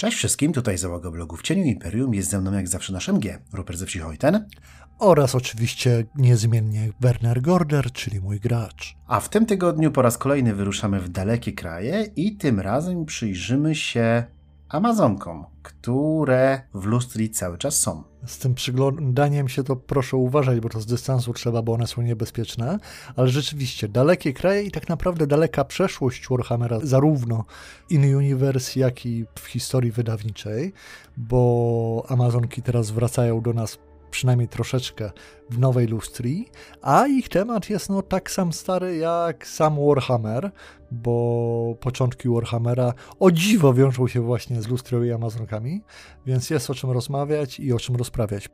[0.00, 3.38] Cześć wszystkim, tutaj załoga blogu w Cieniu Imperium, jest ze mną jak zawsze nasz MG,
[3.52, 4.48] Rupert Zewcichojten.
[4.98, 8.96] Oraz oczywiście niezmiennie Werner Gorder, czyli mój gracz.
[9.06, 13.74] A w tym tygodniu po raz kolejny wyruszamy w dalekie kraje i tym razem przyjrzymy
[13.74, 14.24] się
[14.70, 18.02] Amazonkom, które w lustri cały czas są.
[18.26, 22.02] Z tym przyglądaniem się to proszę uważać, bo to z dystansu trzeba, bo one są
[22.02, 22.78] niebezpieczne,
[23.16, 27.44] ale rzeczywiście dalekie kraje i tak naprawdę daleka przeszłość Warhammera, zarówno
[27.90, 30.72] in universe, jak i w historii wydawniczej,
[31.16, 33.78] bo Amazonki teraz wracają do nas
[34.10, 35.10] przynajmniej troszeczkę
[35.50, 36.48] w nowej lustrii,
[36.82, 40.50] a ich temat jest no tak sam stary jak sam Warhammer,
[40.90, 45.82] bo początki Warhammera o dziwo wiążą się właśnie z lustrią i Amazonkami,
[46.26, 48.48] więc jest o czym rozmawiać i o czym rozprawiać.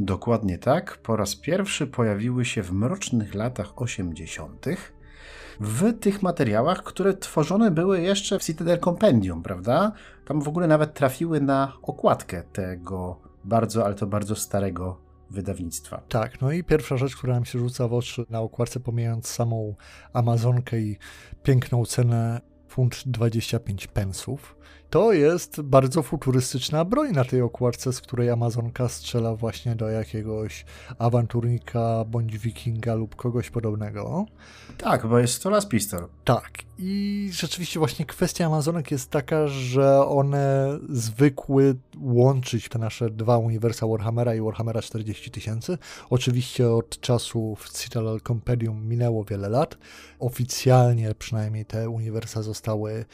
[0.00, 4.66] Dokładnie tak, po raz pierwszy pojawiły się w mrocznych latach 80
[5.60, 9.92] w tych materiałach, które tworzone były jeszcze w Citadel Compendium, prawda?
[10.24, 16.02] Tam w ogóle nawet trafiły na okładkę tego bardzo, ale to bardzo starego wydawnictwa.
[16.08, 19.74] Tak, no i pierwsza rzecz, która nam się rzuca w oczy na okładce, pomijając samą
[20.12, 20.98] Amazonkę i
[21.42, 24.56] piękną cenę funt 25 pensów,
[24.90, 30.64] to jest bardzo futurystyczna broń na tej okładce, z której Amazonka strzela właśnie do jakiegoś
[30.98, 34.26] awanturnika bądź wikinga lub kogoś podobnego.
[34.78, 36.08] Tak, bo jest to las pistol.
[36.24, 36.50] Tak.
[36.78, 43.86] I rzeczywiście właśnie kwestia Amazonek jest taka, że one zwykły łączyć te nasze dwa uniwersa
[43.86, 45.78] Warhammera i Warhammera 40 tysięcy.
[46.10, 49.78] Oczywiście od czasu w Citadel Compendium minęło wiele lat.
[50.18, 53.04] Oficjalnie przynajmniej te uniwersa zostały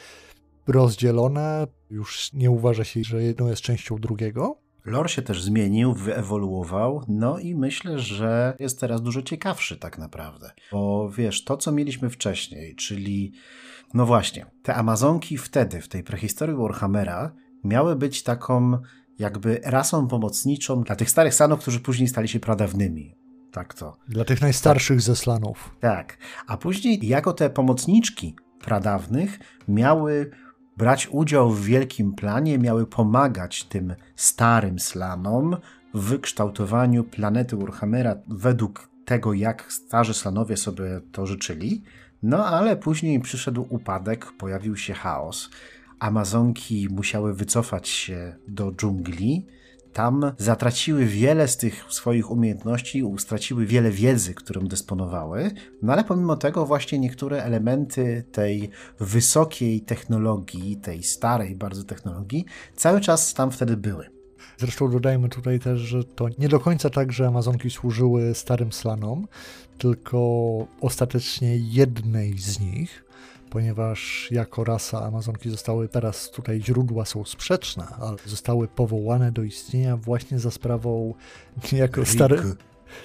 [0.67, 1.67] rozdzielone.
[1.89, 4.65] Już nie uważa się, że jedno jest częścią drugiego.
[4.85, 10.51] Lore się też zmienił, wyewoluował, no i myślę, że jest teraz dużo ciekawszy tak naprawdę.
[10.71, 13.33] Bo wiesz, to co mieliśmy wcześniej, czyli
[13.93, 17.31] no właśnie, te Amazonki wtedy, w tej prehistorii Warhammera,
[17.63, 18.77] miały być taką
[19.19, 23.15] jakby rasą pomocniczą dla tych starych stanów, którzy później stali się pradawnymi.
[23.51, 23.97] Tak to.
[24.07, 25.03] Dla tych najstarszych tak.
[25.03, 25.75] ze slanów.
[25.79, 26.17] Tak.
[26.47, 30.31] A później jako te pomocniczki pradawnych miały
[30.77, 35.57] brać udział w wielkim planie, miały pomagać tym starym slanom
[35.93, 41.83] w kształtowaniu planety Warhammera według tego, jak starzy slanowie sobie to życzyli.
[42.23, 45.49] No ale później przyszedł upadek, pojawił się chaos.
[45.99, 49.47] Amazonki musiały wycofać się do dżungli,
[49.95, 55.51] tam zatraciły wiele z tych swoich umiejętności, straciły wiele wiedzy, którą dysponowały,
[55.81, 58.69] no ale pomimo tego właśnie niektóre elementy tej
[58.99, 62.45] wysokiej technologii, tej starej bardzo technologii,
[62.75, 64.09] cały czas tam wtedy były.
[64.57, 69.27] Zresztą dodajmy tutaj też, że to nie do końca tak, że Amazonki służyły starym slanom,
[69.77, 70.19] tylko
[70.81, 73.04] ostatecznie jednej z nich,
[73.55, 79.97] ponieważ jako rasa Amazonki zostały teraz tutaj źródła są sprzeczne, ale zostały powołane do istnienia
[79.97, 81.13] właśnie za sprawą
[81.71, 82.39] niejako starej.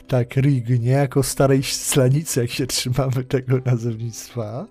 [0.09, 4.67] Tak, Rig, niejako starej slanicy, jak się trzymamy tego nazewnictwa,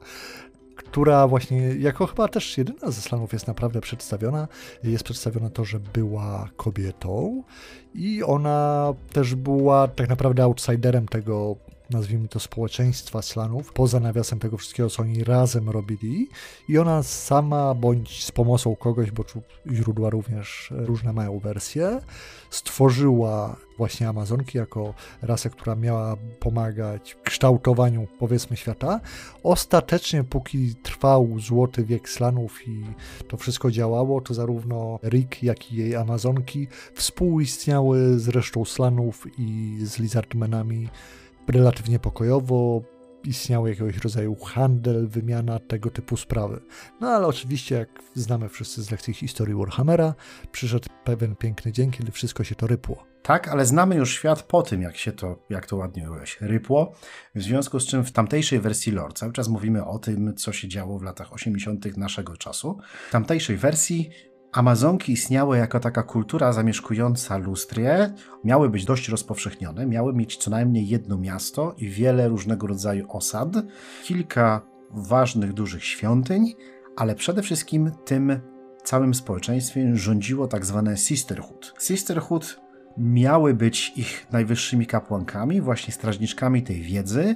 [0.75, 4.47] która właśnie jako chyba też jedyna ze slanów jest naprawdę przedstawiona.
[4.83, 7.43] Jest przedstawione to, że była kobietą
[7.95, 11.55] i ona też była tak naprawdę outsiderem tego
[11.89, 16.29] nazwijmy to, społeczeństwa slanów, poza nawiasem tego wszystkiego, co oni razem robili
[16.67, 19.23] i ona sama, bądź z pomocą kogoś, bo
[19.71, 22.01] źródła również różne mają wersje,
[22.49, 28.99] stworzyła właśnie Amazonki jako rasę, która miała pomagać kształtowaniu, powiedzmy, świata.
[29.43, 32.83] Ostatecznie, póki trwał złoty wiek slanów i
[33.27, 39.77] to wszystko działało, to zarówno Rick, jak i jej Amazonki współistniały z resztą slanów i
[39.81, 40.89] z lizardmenami
[41.49, 42.81] relatywnie pokojowo,
[43.23, 46.61] istniał jakiegoś rodzaju handel, wymiana, tego typu sprawy.
[47.01, 50.13] No ale oczywiście, jak znamy wszyscy z lekcji historii Warhammera,
[50.51, 53.05] przyszedł pewien piękny dzień, kiedy wszystko się to rypło.
[53.23, 56.93] Tak, ale znamy już świat po tym, jak się to, jak to ładnie mówiłeś, rypło,
[57.35, 60.67] w związku z czym w tamtejszej wersji lore, cały czas mówimy o tym, co się
[60.67, 61.97] działo w latach 80.
[61.97, 64.09] naszego czasu, w tamtejszej wersji
[64.51, 68.13] Amazonki istniały jako taka kultura zamieszkująca Lustrię,
[68.43, 73.49] miały być dość rozpowszechnione, miały mieć co najmniej jedno miasto i wiele różnego rodzaju osad,
[74.03, 74.61] kilka
[74.91, 76.53] ważnych, dużych świątyń,
[76.97, 78.39] ale przede wszystkim tym
[78.83, 81.73] całym społeczeństwem rządziło tak zwane Sisterhood.
[81.79, 82.61] Sisterhood
[82.97, 87.35] miały być ich najwyższymi kapłankami, właśnie strażniczkami tej wiedzy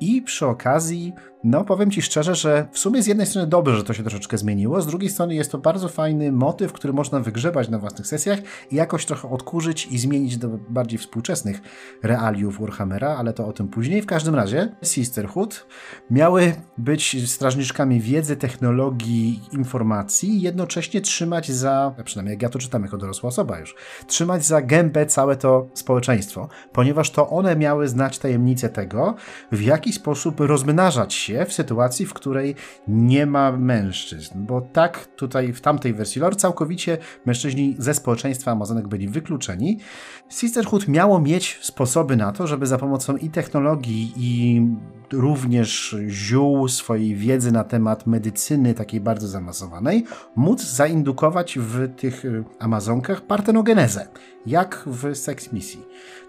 [0.00, 1.12] I przy okazji,
[1.44, 4.38] no powiem Ci szczerze, że w sumie z jednej strony dobrze, że to się troszeczkę
[4.38, 8.38] zmieniło, z drugiej strony jest to bardzo fajny motyw, który można wygrzebać na własnych sesjach
[8.70, 11.60] i jakoś trochę odkurzyć i zmienić do bardziej współczesnych
[12.02, 14.02] realiów Warhammera, ale to o tym później.
[14.02, 15.66] W każdym razie Sisterhood
[16.10, 22.98] miały być strażniczkami wiedzy, technologii, informacji jednocześnie trzymać za, przynajmniej jak ja to czytam jako
[22.98, 23.74] dorosła osoba już,
[24.06, 29.14] trzymać za gębę całe to społeczeństwo, ponieważ to one miały znać tajemnicę tego,
[29.52, 32.54] w jaki sposób rozmnażać się w sytuacji, w której
[32.88, 34.46] nie ma mężczyzn.
[34.46, 39.78] Bo tak tutaj w tamtej wersji lore całkowicie mężczyźni ze społeczeństwa Amazonek byli wykluczeni.
[40.28, 44.62] Sisterhood miało mieć sposoby na to, żeby za pomocą i technologii, i
[45.12, 50.04] również ziół, swojej wiedzy na temat medycyny takiej bardzo zaawansowanej,
[50.36, 54.08] móc zaindukować w tych y, Amazonkach partenogenezę,
[54.46, 55.84] jak w Sex Misji.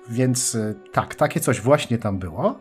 [0.10, 2.60] Więc y, tak, takie coś właśnie tam było.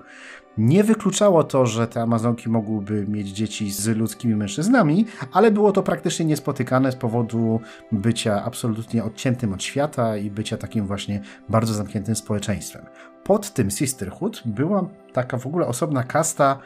[0.58, 5.82] Nie wykluczało to, że te Amazonki mogłyby mieć dzieci z ludzkimi mężczyznami, ale było to
[5.82, 7.60] praktycznie niespotykane z powodu
[7.92, 12.86] bycia absolutnie odciętym od świata i bycia takim właśnie bardzo zamkniętym społeczeństwem.
[13.24, 16.58] Pod tym Sisterhood była taka w ogóle osobna kasta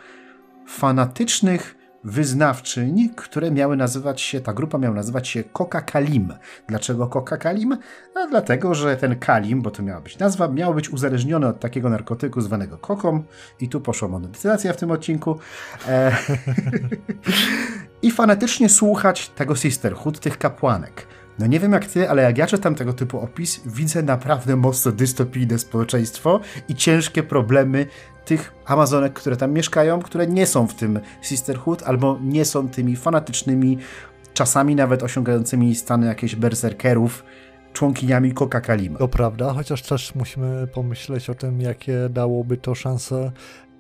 [0.67, 6.35] fanatycznych wyznawczyń, które miały nazywać się, ta grupa miała nazywać się Coca Kalim.
[6.69, 7.77] Dlaczego Coca Kalim?
[8.15, 11.91] No, dlatego, że ten Kalim, bo to miała być nazwa, miał być uzależniony od takiego
[11.91, 13.23] narkotyku zwanego koką
[13.61, 15.39] i tu poszła monetyzacja w tym odcinku.
[15.89, 16.17] E...
[18.03, 21.07] I fanatycznie słuchać tego Sisterhood, tych kapłanek.
[21.39, 24.93] No nie wiem jak ty, ale jak ja czytam tego typu opis, widzę naprawdę mocno
[24.93, 27.87] dystopijne społeczeństwo i ciężkie problemy
[28.25, 32.97] tych Amazonek, które tam mieszkają, które nie są w tym Sisterhood albo nie są tymi
[32.97, 33.79] fanatycznymi,
[34.35, 37.25] czasami nawet osiągającymi stany jakichś berserkerów,
[37.73, 38.99] członkiniami Coca Kalima.
[38.99, 43.33] To prawda, chociaż też musimy pomyśleć o tym, jakie dałoby to szanse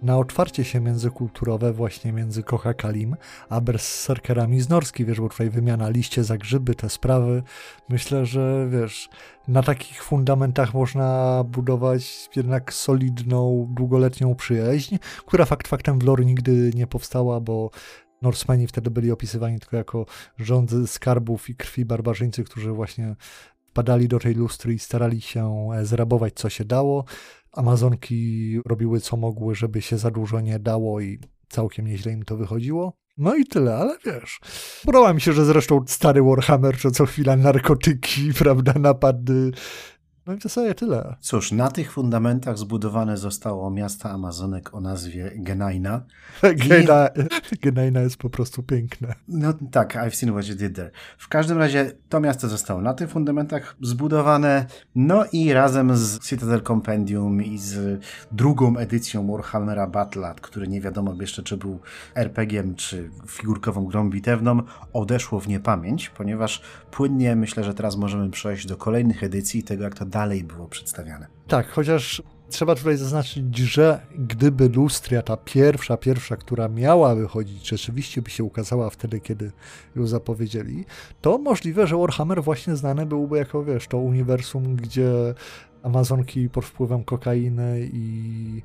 [0.04, 3.16] na otwarcie się międzykulturowe właśnie między Kocha Kalim
[3.48, 7.42] a berserkerami z Norski, wiesz, bo tutaj wymiana liście za grzyby, te sprawy.
[7.88, 9.08] Myślę, że wiesz,
[9.48, 14.96] na takich fundamentach można budować jednak solidną, długoletnią przyjaźń,
[15.26, 17.70] która fakt faktem w lore nigdy nie powstała, bo
[18.22, 20.06] Norsemani wtedy byli opisywani tylko jako
[20.38, 23.16] rządzy skarbów i krwi barbarzyńcy, którzy właśnie
[23.66, 27.04] wpadali do tej lustry i starali się zrabować co się dało.
[27.56, 31.18] Amazonki robiły co mogły, żeby się za dużo nie dało i
[31.48, 32.92] całkiem nieźle im to wychodziło.
[33.16, 34.40] No i tyle, ale wiesz.
[34.84, 39.50] Podoba mi się, że zresztą stary Warhammer, że co chwila narkotyki, prawda, napady
[40.26, 41.16] no i w zasadzie tyle.
[41.20, 46.02] Cóż, na tych fundamentach zbudowane zostało miasto Amazonek o nazwie Genaina.
[46.68, 47.08] Gena,
[47.62, 49.14] Genaina jest po prostu piękne.
[49.28, 50.90] No tak, I've seen what you did there.
[51.18, 56.62] W każdym razie to miasto zostało na tych fundamentach zbudowane, no i razem z Citadel
[56.62, 58.00] Compendium i z
[58.32, 61.78] drugą edycją Warhammera Battle, który nie wiadomo jeszcze czy był
[62.14, 64.62] RPG-iem, czy figurkową grą bitewną,
[64.92, 69.94] odeszło w niepamięć, ponieważ płynnie myślę, że teraz możemy przejść do kolejnych edycji tego, jak
[69.94, 71.26] to dalej było przedstawiane.
[71.48, 78.22] Tak, chociaż trzeba tutaj zaznaczyć, że gdyby Lustria, ta pierwsza, pierwsza, która miała wychodzić, rzeczywiście
[78.22, 79.52] by się ukazała wtedy, kiedy
[79.96, 80.84] ją zapowiedzieli,
[81.20, 85.10] to możliwe, że Warhammer właśnie znany byłby jako, wiesz, to uniwersum, gdzie
[85.82, 88.62] Amazonki pod wpływem kokainy i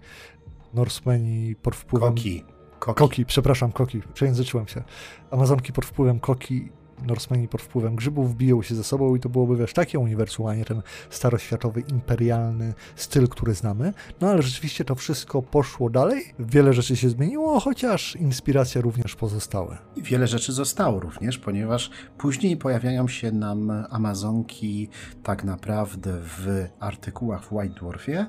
[0.74, 2.10] Norsemeni pod wpływem...
[2.10, 2.44] Koki.
[2.80, 2.98] Koki.
[3.00, 4.84] koki, przepraszam, koki, przejęzyczyłem się.
[5.31, 6.69] Amazonki pod wpływem koki
[7.06, 10.56] Norsemeni pod wpływem grzybów biją się ze sobą i to byłoby, wiesz, takie uniwersum, a
[10.56, 13.94] nie ten staroświatowy, imperialny styl, który znamy.
[14.22, 19.77] No ale rzeczywiście to wszystko poszło dalej, wiele rzeczy się zmieniło, chociaż inspiracje również pozostały.
[19.98, 24.89] Wiele rzeczy zostało również, ponieważ później pojawiają się nam Amazonki
[25.24, 28.25] tak naprawdę w artykułach w White Dwarfie,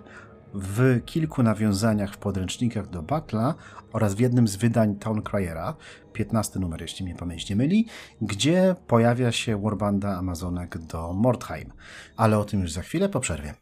[0.54, 3.54] w kilku nawiązaniach w podręcznikach do Battle'a
[3.92, 5.76] oraz w jednym z wydań Town Criera,
[6.12, 7.86] 15 numer, jeśli mnie pamięć nie myli,
[8.22, 11.72] gdzie pojawia się warbanda Amazonek do Mordheim.
[12.16, 13.54] Ale o tym już za chwilę po przerwie.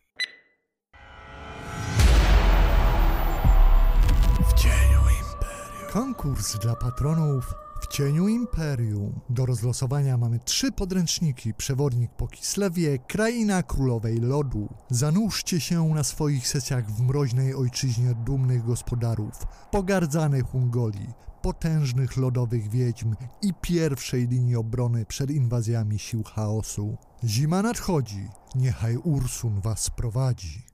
[4.49, 5.93] W cieniu Imperium.
[5.93, 9.21] Konkurs dla patronów cieniu Imperium.
[9.31, 11.55] Do rozlosowania mamy trzy podręczniki.
[11.55, 14.69] Przewodnik po Kislewie, Kraina Królowej Lodu.
[14.91, 21.07] Zanurzcie się na swoich sesjach w mroźnej ojczyźnie dumnych gospodarów, pogardzanych Ungoli,
[21.43, 26.97] potężnych lodowych wiedźm i pierwszej linii obrony przed inwazjami sił chaosu.
[27.25, 30.67] Zima nadchodzi, niechaj Ursun was prowadzi.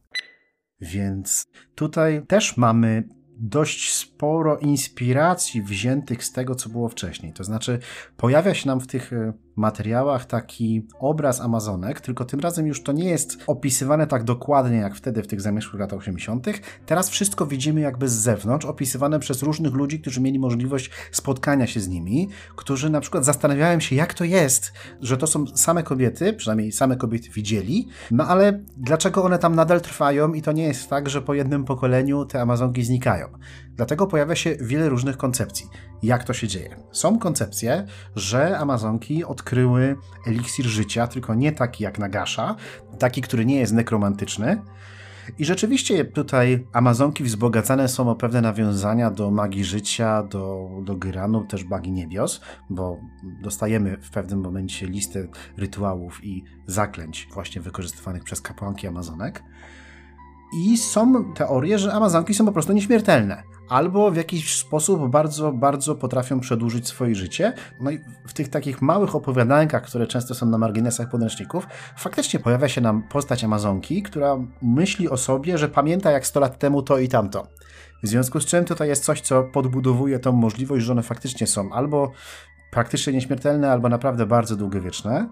[0.80, 7.33] Więc tutaj też mamy dość sporo inspiracji wziętych z tego, co było wcześniej.
[7.33, 7.79] To znaczy,
[8.17, 12.92] pojawia się nam w tych e, materiałach taki obraz Amazonek, tylko tym razem już to
[12.92, 16.46] nie jest opisywane tak dokładnie jak wtedy w tych zamieszłych latach 80.
[16.87, 21.80] Teraz wszystko widzimy jakby z zewnątrz, opisywane przez różnych ludzi, którzy mieli możliwość spotkania się
[21.80, 26.32] z nimi, którzy na przykład zastanawiałem się, jak to jest, że to są same kobiety,
[26.32, 30.90] przynajmniej same kobiety widzieli, no ale dlaczego one tam nadal trwają i to nie jest
[30.90, 33.28] tak, że po jednym pokoleniu te Amazonki znikają.
[33.76, 35.66] Dlatego pojawia się wiele różnych koncepcji,
[36.03, 36.77] jak to się dzieje.
[36.93, 37.87] Są koncepcje,
[38.17, 39.97] że Amazonki odkryły
[40.27, 42.57] eliksir życia, tylko nie taki jak Nagasza,
[42.99, 44.63] taki, który nie jest nekromantyczny.
[45.39, 51.45] I rzeczywiście tutaj Amazonki wzbogacane są o pewne nawiązania do magii życia, do, do Gyranu,
[51.45, 53.01] też magii niebios, bo
[53.43, 59.43] dostajemy w pewnym momencie listę rytuałów i zaklęć właśnie wykorzystywanych przez kapłanki Amazonek.
[60.56, 65.94] I są teorie, że Amazonki są po prostu nieśmiertelne albo w jakiś sposób bardzo, bardzo
[65.94, 67.52] potrafią przedłużyć swoje życie.
[67.80, 72.68] No i w tych takich małych opowiadankach, które często są na marginesach podręczników, faktycznie pojawia
[72.68, 76.99] się nam postać Amazonki, która myśli o sobie, że pamięta jak 100 lat temu to
[76.99, 77.46] i tamto.
[78.02, 81.73] W związku z czym tutaj jest coś, co podbudowuje tą możliwość, że one faktycznie są
[81.73, 82.12] albo
[82.70, 85.28] praktycznie nieśmiertelne, albo naprawdę bardzo długowieczne.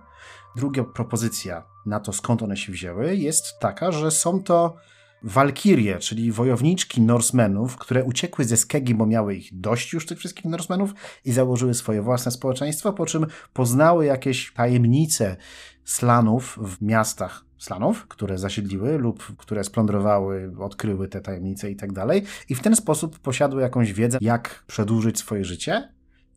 [0.57, 4.77] Druga propozycja na to, skąd one się wzięły, jest taka, że są to
[5.25, 10.45] Walkirie, czyli wojowniczki Norsemenów, które uciekły ze Skegi, bo miały ich dość już tych wszystkich
[10.45, 15.37] Norsemenów i założyły swoje własne społeczeństwo, po czym poznały jakieś tajemnice
[15.85, 22.23] slanów w miastach slanów, które zasiedliły lub które splądrowały, odkryły te tajemnice i tak dalej
[22.49, 25.89] i w ten sposób posiadły jakąś wiedzę, jak przedłużyć swoje życie.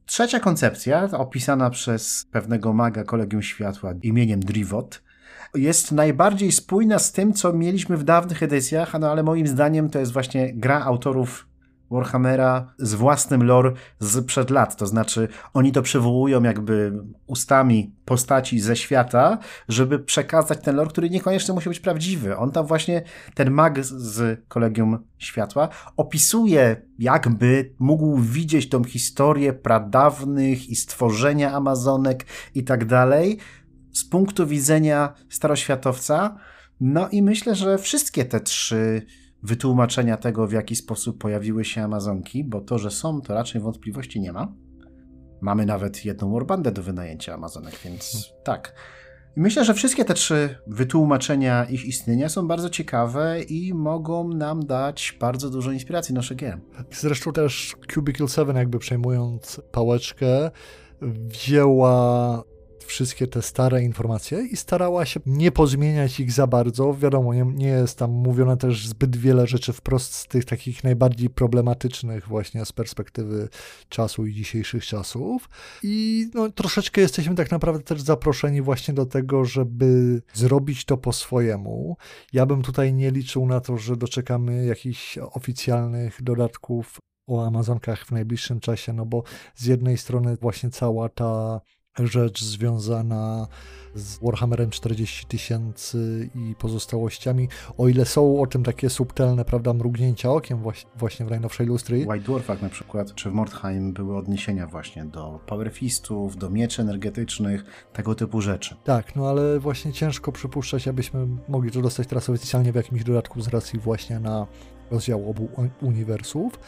[0.05, 5.01] Trzecia koncepcja, opisana przez pewnego maga Kolegium Światła imieniem Drivot,
[5.55, 10.00] jest najbardziej spójna z tym, co mieliśmy w dawnych edycjach, no ale moim zdaniem to
[10.00, 11.47] jest właśnie gra autorów
[11.91, 14.75] Warhammera z własnym lore z przed lat.
[14.75, 16.93] To znaczy, oni to przywołują jakby
[17.27, 19.38] ustami postaci ze świata,
[19.69, 22.38] żeby przekazać ten lore, który niekoniecznie musi być prawdziwy.
[22.38, 23.01] On tam właśnie,
[23.33, 32.25] ten mag z Kolegium Światła, opisuje, jakby mógł widzieć tą historię pradawnych i stworzenia Amazonek
[32.55, 33.39] i tak dalej
[33.95, 36.37] z punktu widzenia staroświatowca.
[36.79, 39.05] No i myślę, że wszystkie te trzy
[39.43, 44.21] wytłumaczenia tego, w jaki sposób pojawiły się Amazonki, bo to, że są, to raczej wątpliwości
[44.21, 44.53] nie ma.
[45.41, 48.73] Mamy nawet jedną warbandę do wynajęcia Amazonek, więc tak.
[49.37, 54.65] I myślę, że wszystkie te trzy wytłumaczenia ich istnienia są bardzo ciekawe i mogą nam
[54.65, 56.59] dać bardzo dużo inspiracji naszych gier.
[56.91, 60.51] Zresztą też Cubicle 7 jakby przejmując pałeczkę
[61.01, 62.43] wzięła
[62.85, 66.93] wszystkie te stare informacje i starała się nie pozmieniać ich za bardzo.
[66.93, 71.29] Wiadomo, nie, nie jest tam mówione też zbyt wiele rzeczy wprost z tych takich najbardziej
[71.29, 73.49] problematycznych właśnie z perspektywy
[73.89, 75.49] czasu i dzisiejszych czasów.
[75.83, 81.13] I no, troszeczkę jesteśmy tak naprawdę też zaproszeni właśnie do tego, żeby zrobić to po
[81.13, 81.97] swojemu.
[82.33, 88.11] Ja bym tutaj nie liczył na to, że doczekamy jakichś oficjalnych dodatków o Amazonkach w
[88.11, 89.23] najbliższym czasie, no bo
[89.55, 91.61] z jednej strony właśnie cała ta
[91.99, 93.47] rzecz związana
[93.95, 97.47] z Warhammerem 40 tysięcy i pozostałościami,
[97.77, 100.59] o ile są o tym takie subtelne, prawda, mrugnięcia okiem
[100.95, 102.05] właśnie w najnowszej lustry.
[102.05, 106.49] W White Dwarfach na przykład, czy w Mordheim były odniesienia właśnie do Power Fistów, do
[106.49, 108.75] mieczy energetycznych, tego typu rzeczy.
[108.83, 113.41] Tak, no ale właśnie ciężko przypuszczać, abyśmy mogli to dostać teraz oficjalnie w jakimś dodatku
[113.41, 114.47] z racji właśnie na
[114.91, 115.49] rozdział obu
[115.81, 116.59] uniwersów.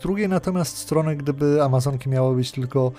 [0.00, 2.92] Drugiej natomiast strony, gdyby Amazonki miały być tylko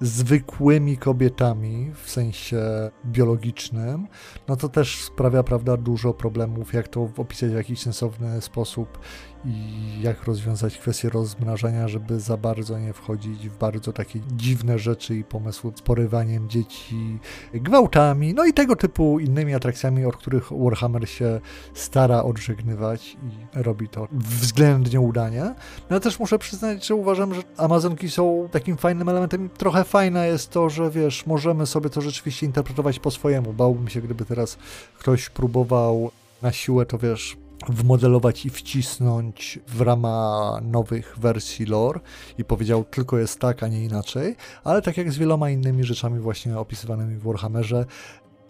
[0.00, 2.60] zwykłymi kobietami w sensie
[3.04, 4.06] biologicznym,
[4.48, 8.98] no to też sprawia, prawda, dużo problemów, jak to opisać w jakiś sensowny sposób
[9.44, 15.16] i jak rozwiązać kwestię rozmnażania, żeby za bardzo nie wchodzić w bardzo takie dziwne rzeczy
[15.16, 17.18] i pomysły z porywaniem dzieci,
[17.54, 21.40] gwałtami, no i tego typu innymi atrakcjami, od których Warhammer się
[21.74, 25.54] stara odżegnywać i robi to względnie udanie.
[25.90, 29.48] No ja też muszę przyznać, że uważam, że Amazonki są takim fajnym elementem.
[29.48, 33.52] Trochę fajne jest to, że wiesz, możemy sobie to rzeczywiście interpretować po swojemu.
[33.52, 34.58] Bałbym się, gdyby teraz
[34.98, 36.10] ktoś próbował
[36.42, 42.00] na siłę to wiesz, wmodelować i wcisnąć w ramach nowych wersji lore
[42.38, 46.20] i powiedział tylko jest tak, a nie inaczej, ale tak jak z wieloma innymi rzeczami
[46.20, 47.86] właśnie opisywanymi w Warhammerze,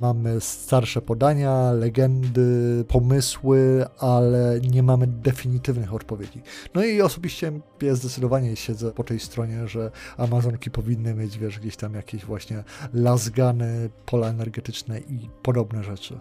[0.02, 6.42] mamy starsze podania, legendy, pomysły, ale nie mamy definitywnych odpowiedzi.
[6.74, 7.52] No i osobiście
[7.82, 12.64] ja zdecydowanie siedzę po tej stronie, że Amazonki powinny mieć, wiesz, gdzieś tam jakieś właśnie
[12.94, 16.20] lasgany, pola energetyczne i podobne rzeczy.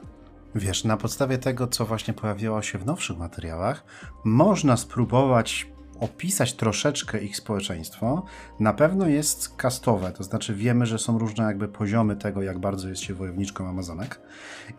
[0.56, 3.84] Wiesz, na podstawie tego, co właśnie pojawiało się w nowszych materiałach,
[4.24, 8.24] można spróbować opisać troszeczkę ich społeczeństwo,
[8.60, 12.90] na pewno jest kastowe, to znaczy wiemy, że są różne jakby poziomy tego, jak bardzo
[12.90, 14.22] jest się wojowniczką Amazonek.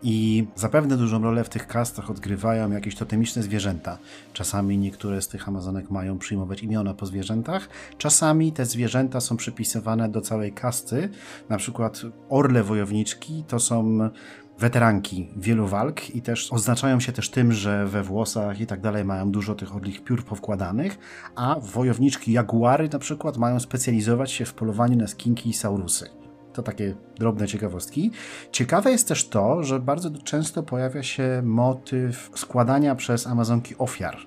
[0.03, 3.97] I zapewne dużą rolę w tych kastach odgrywają jakieś totemiczne zwierzęta.
[4.33, 10.09] Czasami niektóre z tych Amazonek mają przyjmować imiona po zwierzętach, czasami te zwierzęta są przypisywane
[10.09, 11.09] do całej kasty,
[11.49, 14.09] na przykład orle wojowniczki to są
[14.59, 19.05] weteranki wielu walk i też oznaczają się też tym, że we włosach i tak dalej
[19.05, 20.97] mają dużo tych odlich piór powkładanych,
[21.35, 26.09] a wojowniczki jaguary na przykład mają specjalizować się w polowaniu na skinki i saurusy.
[26.53, 28.11] To takie drobne ciekawostki.
[28.51, 34.17] Ciekawe jest też to, że bardzo często pojawia się motyw składania przez Amazonki ofiar.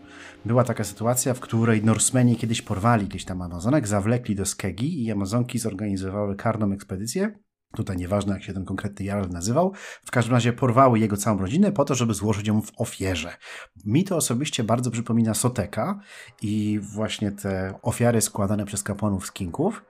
[0.44, 5.12] Była taka sytuacja, w której Norsemeni kiedyś porwali gdzieś tam Amazonek, zawlekli do Skegi i
[5.12, 9.72] Amazonki zorganizowały karną ekspedycję Tutaj nieważne, jak się ten konkretny Jarl nazywał.
[10.04, 13.36] W każdym razie porwały jego całą rodzinę po to, żeby złożyć ją w ofierze.
[13.84, 16.00] Mi to osobiście bardzo przypomina Soteka
[16.42, 19.82] i właśnie te ofiary składane przez kapłanów skinków.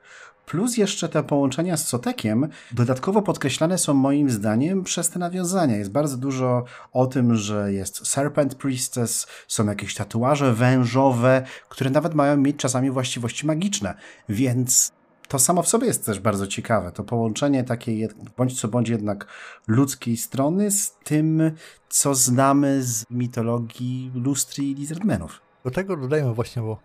[0.47, 5.77] Plus jeszcze te połączenia z Sotekiem dodatkowo podkreślane są moim zdaniem przez te nawiązania.
[5.77, 12.15] Jest bardzo dużo o tym, że jest Serpent Priestess, są jakieś tatuaże wężowe, które nawet
[12.15, 13.95] mają mieć czasami właściwości magiczne.
[14.29, 14.93] Więc
[15.29, 16.93] to samo w sobie jest też bardzo ciekawe.
[16.93, 19.27] To połączenie takiej bądź co bądź jednak
[19.67, 21.53] ludzkiej strony z tym,
[21.89, 25.41] co znamy z mitologii lustry i lizardmenów.
[25.65, 26.79] Do tego dodajmy właśnie, bo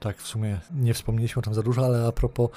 [0.00, 2.50] tak w sumie nie wspomnieliśmy o tym za dużo, ale a propos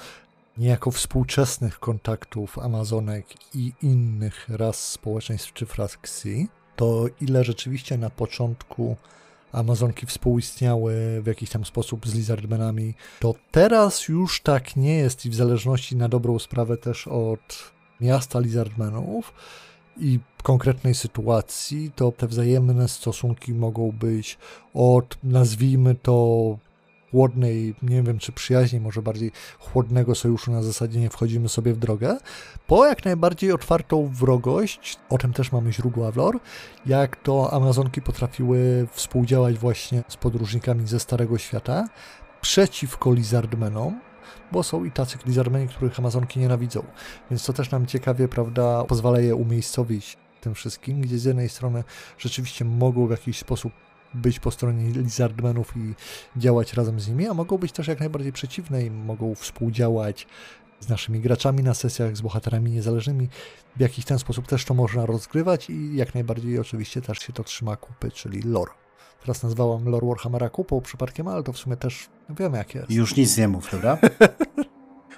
[0.58, 8.96] niejako współczesnych kontaktów Amazonek i innych ras społeczeństw czy frakcji, to ile rzeczywiście na początku
[9.52, 15.30] Amazonki współistniały w jakiś tam sposób z Lizardmenami, to teraz już tak nie jest i
[15.30, 19.32] w zależności na dobrą sprawę też od miasta Lizardmenów
[20.00, 24.38] i konkretnej sytuacji, to te wzajemne stosunki mogą być
[24.74, 26.58] od, nazwijmy to,
[27.12, 31.78] chłodnej, nie wiem czy przyjaźni, może bardziej chłodnego sojuszu na zasadzie nie wchodzimy sobie w
[31.78, 32.18] drogę,
[32.66, 36.38] po jak najbardziej otwartą wrogość, o tym też mamy źródła w lore,
[36.86, 41.88] jak to Amazonki potrafiły współdziałać właśnie z podróżnikami ze Starego Świata
[42.40, 44.00] przeciwko Lizardmenom,
[44.52, 46.84] bo są i tacy Lizardmeni, których Amazonki nienawidzą.
[47.30, 51.84] Więc to też nam ciekawie, prawda, pozwala je umiejscowić tym wszystkim, gdzie z jednej strony
[52.18, 53.72] rzeczywiście mogą w jakiś sposób
[54.14, 55.94] być po stronie Lizardmenów i
[56.40, 60.26] działać razem z nimi, a mogą być też jak najbardziej przeciwne i mogą współdziałać
[60.80, 63.28] z naszymi graczami na sesjach, z bohaterami niezależnymi.
[63.76, 67.44] W jakiś ten sposób też to można rozgrywać i jak najbardziej oczywiście też się to
[67.44, 68.72] trzyma kupy, czyli lore.
[69.20, 72.90] Teraz nazwałam lore Warhammera kupą przypadkiem, ale to w sumie też wiemy jak jest.
[72.90, 73.98] Już nic nie mów, prawda?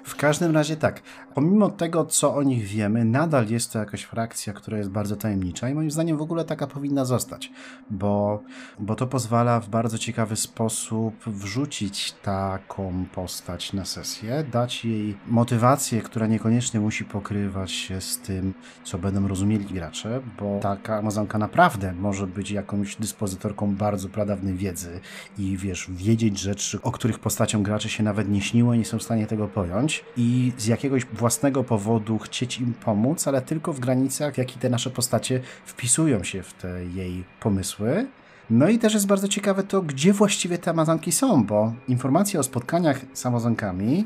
[0.05, 1.01] W każdym razie tak,
[1.33, 5.69] pomimo tego, co o nich wiemy, nadal jest to jakaś frakcja, która jest bardzo tajemnicza
[5.69, 7.51] i moim zdaniem w ogóle taka powinna zostać,
[7.89, 8.43] bo,
[8.79, 16.01] bo to pozwala w bardzo ciekawy sposób wrzucić taką postać na sesję, dać jej motywację,
[16.01, 21.93] która niekoniecznie musi pokrywać się z tym, co będą rozumieli gracze, bo taka Amazonka naprawdę
[21.93, 24.99] może być jakąś dyspozytorką bardzo pradawnej wiedzy
[25.37, 28.99] i wiesz, wiedzieć rzeczy, o których postaciom gracze się nawet nie śniło i nie są
[28.99, 33.79] w stanie tego pojąć i z jakiegoś własnego powodu chcieć im pomóc, ale tylko w
[33.79, 38.07] granicach, w jakich te nasze postacie wpisują się w te jej pomysły.
[38.49, 42.43] No i też jest bardzo ciekawe to, gdzie właściwie te Amazonki są, bo informacje o
[42.43, 44.05] spotkaniach z Amazonkami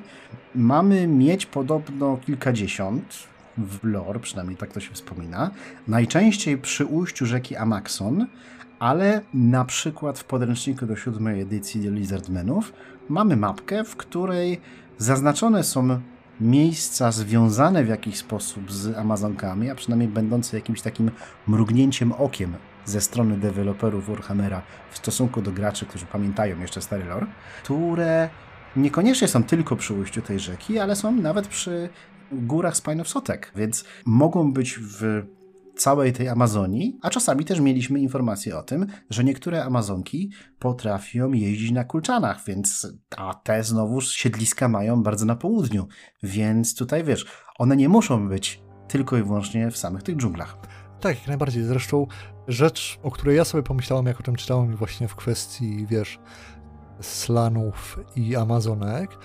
[0.56, 3.04] mamy mieć podobno kilkadziesiąt
[3.58, 5.52] w lore, przynajmniej tak to się wspomina.
[5.88, 8.26] Najczęściej przy ujściu rzeki Amaxon,
[8.80, 12.74] ale na przykład w podręczniku do siódmej edycji Lizardmenów
[13.10, 14.62] mamy mapkę, w której
[15.02, 16.02] Zaznaczone są
[16.42, 21.12] miejsca związane w jakiś sposób z Amazonkami, a przynajmniej będące jakimś takim
[21.48, 27.28] mrugnięciem okiem ze strony deweloperów Warhammera w stosunku do graczy, którzy pamiętają jeszcze stary lore,
[27.64, 28.30] które
[28.76, 31.90] niekoniecznie są tylko przy ujściu tej rzeki, ale są nawet przy
[32.32, 35.24] górach Spine of Sotek, więc mogą być w
[35.80, 41.72] całej tej Amazonii, a czasami też mieliśmy informacje o tym, że niektóre Amazonki potrafią jeździć
[41.72, 42.88] na kulczanach, więc
[43.18, 45.88] a te znowu siedliska mają bardzo na południu,
[46.24, 47.26] więc tutaj wiesz,
[47.58, 50.58] one nie muszą być tylko i wyłącznie w samych tych dżunglach.
[51.00, 51.64] Tak, jak najbardziej.
[51.64, 52.08] Zresztą
[52.48, 56.20] rzecz, o której ja sobie pomyślałem, jak o tym czytałem właśnie w kwestii, wiesz,
[57.02, 59.18] slanów i amazonek,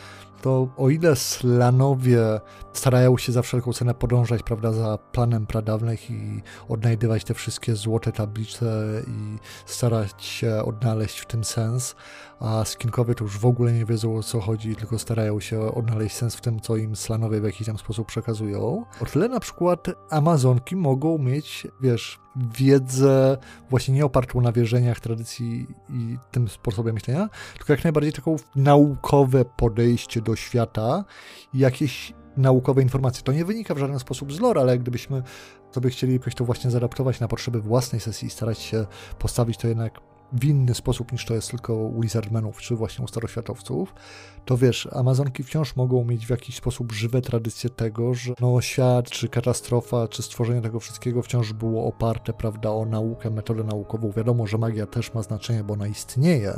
[0.45, 2.41] to o ile Slanowie
[2.73, 8.13] starają się za wszelką cenę podążać, prawda, za planem pradawnych i odnajdywać te wszystkie złote
[8.13, 8.67] tablice
[9.07, 11.97] i starać się odnaleźć w tym sens,
[12.41, 16.17] a skinkowie to już w ogóle nie wiedzą o co chodzi, tylko starają się odnaleźć
[16.17, 18.85] sens w tym, co im slanowie w jakiś tam sposób przekazują.
[19.01, 22.21] O tyle na przykład Amazonki mogą mieć, wiesz,
[22.59, 23.37] wiedzę
[23.71, 29.45] właśnie nie opartą na wierzeniach, tradycji i tym sposobie myślenia, tylko jak najbardziej taką naukowe
[29.45, 31.05] podejście do świata
[31.55, 33.23] i jakieś naukowe informacje.
[33.23, 35.23] To nie wynika w żaden sposób z lore, ale gdybyśmy
[35.71, 38.87] sobie chcieli jakoś to właśnie zaadaptować na potrzeby własnej sesji i starać się
[39.19, 40.01] postawić to jednak
[40.33, 43.95] w inny sposób niż to jest tylko u Lizardmenów czy właśnie u staroświatowców,
[44.45, 49.11] to wiesz, Amazonki wciąż mogą mieć w jakiś sposób żywe tradycje tego, że no, świat,
[49.11, 54.13] czy katastrofa, czy stworzenie tego wszystkiego wciąż było oparte, prawda, o naukę, metodę naukową.
[54.13, 56.55] Wiadomo, że magia też ma znaczenie, bo ona istnieje,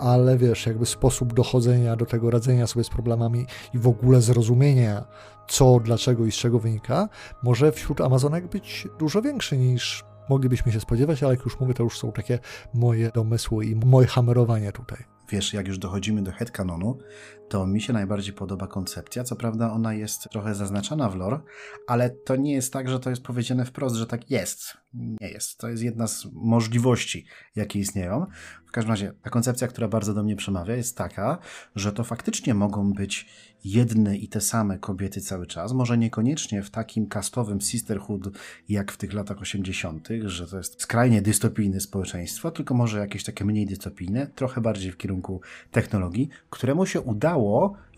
[0.00, 5.04] ale wiesz, jakby sposób dochodzenia do tego, radzenia sobie z problemami i w ogóle zrozumienia
[5.48, 7.08] co, dlaczego i z czego wynika,
[7.42, 11.82] może wśród Amazonek być dużo większy niż moglibyśmy się spodziewać, ale jak już mówię, to
[11.82, 12.38] już są takie
[12.74, 15.04] moje domysły i moje hamerowanie tutaj.
[15.28, 16.98] Wiesz, jak już dochodzimy do headcanonu,
[17.48, 19.24] to mi się najbardziej podoba koncepcja.
[19.24, 21.40] Co prawda ona jest trochę zaznaczona w lore,
[21.86, 24.76] ale to nie jest tak, że to jest powiedziane wprost, że tak jest.
[24.94, 25.58] Nie jest.
[25.58, 28.26] To jest jedna z możliwości, jakie istnieją.
[28.66, 31.38] W każdym razie ta koncepcja, która bardzo do mnie przemawia, jest taka,
[31.76, 33.26] że to faktycznie mogą być
[33.64, 35.72] jedne i te same kobiety cały czas.
[35.72, 38.28] Może niekoniecznie w takim kastowym sisterhood,
[38.68, 43.44] jak w tych latach 80., że to jest skrajnie dystopijne społeczeństwo, tylko może jakieś takie
[43.44, 47.37] mniej dystopijne, trochę bardziej w kierunku technologii, któremu się udało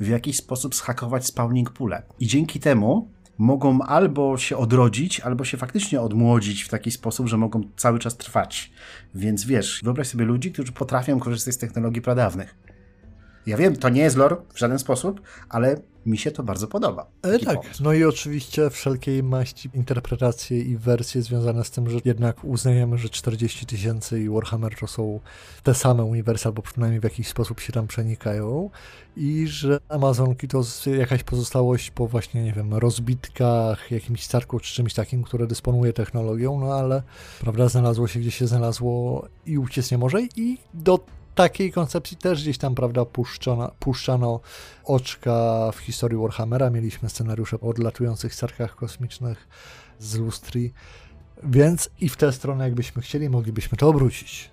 [0.00, 2.02] w jakiś sposób schakować spawning pool'e.
[2.20, 7.36] I dzięki temu mogą albo się odrodzić, albo się faktycznie odmłodzić w taki sposób, że
[7.36, 8.72] mogą cały czas trwać.
[9.14, 12.54] Więc wiesz, wyobraź sobie ludzi, którzy potrafią korzystać z technologii pradawnych.
[13.46, 17.06] Ja wiem, to nie jest lore w żaden sposób, ale mi się to bardzo podoba.
[17.22, 17.82] E, tak, pomysł.
[17.82, 23.08] no i oczywiście wszelkiej maści interpretacje i wersje związane z tym, że jednak uznajemy, że
[23.08, 25.20] 40 tysięcy i Warhammer to są
[25.62, 28.70] te same uniwersy, albo przynajmniej w jakiś sposób się tam przenikają
[29.16, 30.62] i że Amazonki to
[30.98, 36.60] jakaś pozostałość po właśnie, nie wiem, rozbitkach, jakimś starku czy czymś takim, które dysponuje technologią,
[36.60, 37.02] no ale
[37.40, 40.98] prawda, znalazło się gdzie się znalazło i uciec nie może i do
[41.42, 44.40] takiej koncepcji też gdzieś tam, prawda, puszczono, puszczano
[44.84, 46.70] oczka w historii Warhammera.
[46.70, 49.48] Mieliśmy scenariusze o odlatujących sterkach kosmicznych
[49.98, 50.72] z lustri,
[51.42, 54.50] więc i w tę stronę, jakbyśmy chcieli, moglibyśmy to obrócić.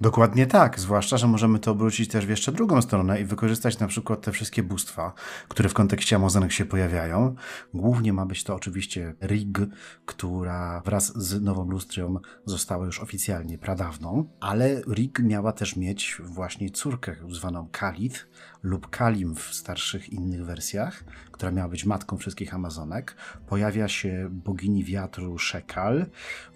[0.00, 3.86] Dokładnie tak, zwłaszcza, że możemy to obrócić też w jeszcze drugą stronę i wykorzystać na
[3.86, 5.12] przykład te wszystkie bóstwa,
[5.48, 7.34] które w kontekście Amazonek się pojawiają.
[7.74, 9.58] Głównie ma być to oczywiście Rig,
[10.06, 16.70] która wraz z Nową Lustrią została już oficjalnie pradawną, ale Rig miała też mieć właśnie
[16.70, 18.26] córkę zwaną Kalit
[18.62, 23.16] lub Kalim w starszych innych wersjach, która miała być matką wszystkich Amazonek.
[23.46, 26.06] Pojawia się bogini wiatru Shekal,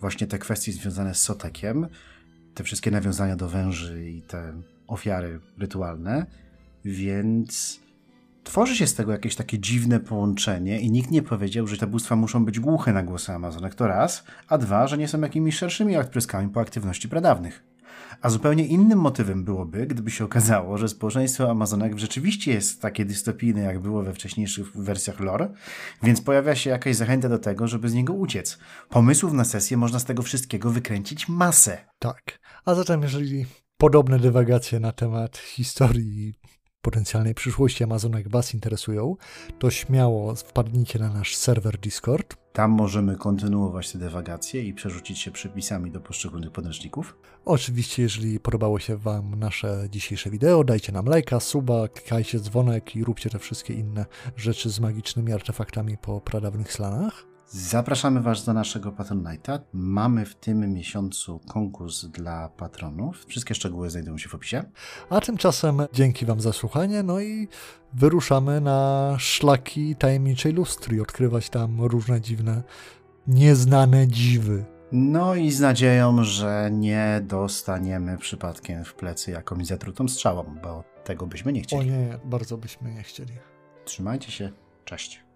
[0.01, 1.87] właśnie te kwestie związane z Sotekiem,
[2.55, 4.53] te wszystkie nawiązania do węży i te
[4.87, 6.27] ofiary rytualne,
[6.85, 7.81] więc
[8.45, 12.17] tworzy się z tego jakieś takie dziwne połączenie i nikt nie powiedział, że te bóstwa
[12.17, 15.97] muszą być głuche na głosy Amazonek, to raz, a dwa, że nie są jakimiś szerszymi
[15.97, 17.70] odpryskami po aktywności pradawnych.
[18.23, 23.61] A zupełnie innym motywem byłoby, gdyby się okazało, że społeczeństwo Amazonek rzeczywiście jest takie dystopijne,
[23.61, 25.53] jak było we wcześniejszych wersjach lore,
[26.03, 28.59] więc pojawia się jakaś zachęta do tego, żeby z niego uciec.
[28.89, 31.79] Pomysłów na sesję można z tego wszystkiego wykręcić masę.
[31.99, 32.39] Tak.
[32.65, 36.35] A zatem, jeżeli podobne dywagacje na temat historii
[36.83, 39.17] potencjalnej przyszłości Amazonek Was interesują,
[39.59, 42.37] to śmiało wpadnijcie na nasz serwer Discord.
[42.53, 47.17] Tam możemy kontynuować te dywagacje i przerzucić się przepisami do poszczególnych podręczników.
[47.45, 53.05] Oczywiście, jeżeli podobało się Wam nasze dzisiejsze wideo, dajcie nam lajka, suba, klikajcie dzwonek i
[53.05, 57.30] róbcie te wszystkie inne rzeczy z magicznymi artefaktami po pradawnych slanach.
[57.53, 59.59] Zapraszamy Was do naszego Patronite'a.
[59.73, 63.25] Mamy w tym miesiącu konkurs dla patronów.
[63.27, 64.65] Wszystkie szczegóły znajdują się w opisie.
[65.11, 67.49] A tymczasem dzięki Wam za słuchanie, no i
[67.93, 72.63] wyruszamy na szlaki tajemniczej lustry, odkrywać tam różne dziwne,
[73.27, 74.65] nieznane dziwy.
[74.93, 81.27] No i z nadzieją, że nie dostaniemy przypadkiem w plecy jakąś zatrutą strzałą, bo tego
[81.27, 81.91] byśmy nie chcieli.
[81.91, 83.33] O nie, bardzo byśmy nie chcieli.
[83.85, 84.53] Trzymajcie się,
[84.85, 85.30] cześć.